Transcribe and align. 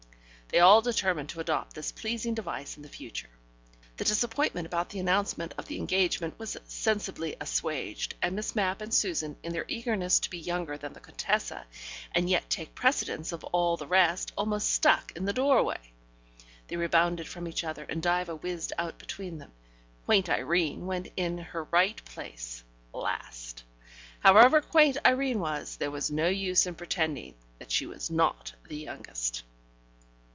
They 0.51 0.59
all 0.59 0.81
determined 0.81 1.29
to 1.29 1.39
adopt 1.39 1.75
this 1.75 1.93
pleasing 1.93 2.33
device 2.33 2.75
in 2.75 2.83
the 2.83 2.89
future. 2.89 3.29
The 3.95 4.03
disappointment 4.03 4.67
about 4.67 4.89
the 4.89 4.99
announcement 4.99 5.53
of 5.57 5.67
the 5.69 5.77
engagement 5.77 6.37
was 6.37 6.57
sensibly 6.65 7.37
assuaged, 7.39 8.15
and 8.21 8.35
Miss 8.35 8.53
Mapp 8.53 8.81
and 8.81 8.93
Susan, 8.93 9.37
in 9.43 9.53
their 9.53 9.63
eagerness 9.69 10.19
to 10.19 10.29
be 10.29 10.37
younger 10.37 10.77
than 10.77 10.91
the 10.91 10.99
Contessa, 10.99 11.63
and 12.13 12.29
yet 12.29 12.49
take 12.49 12.75
precedence 12.75 13.31
of 13.31 13.45
all 13.45 13.77
the 13.77 13.87
rest, 13.87 14.33
almost 14.37 14.71
stuck 14.73 15.13
in 15.15 15.23
the 15.23 15.31
doorway. 15.31 15.79
They 16.67 16.75
rebounded 16.75 17.29
from 17.29 17.47
each 17.47 17.63
other, 17.63 17.85
and 17.87 18.01
Diva 18.03 18.35
whizzed 18.35 18.73
out 18.77 18.97
between 18.99 19.37
them. 19.37 19.53
Quaint 20.03 20.27
Irene 20.27 20.85
went 20.85 21.07
in 21.15 21.37
her 21.37 21.63
right 21.71 22.03
place 22.03 22.61
last. 22.93 23.63
However 24.19 24.59
quaint 24.59 24.97
Irene 25.05 25.39
was, 25.39 25.77
there 25.77 25.91
was 25.91 26.11
no 26.11 26.27
use 26.27 26.65
in 26.67 26.75
pretending 26.75 27.35
that 27.59 27.71
she 27.71 27.85
was 27.85 28.11
not 28.11 28.51
the 28.67 28.75
youngest. 28.75 29.43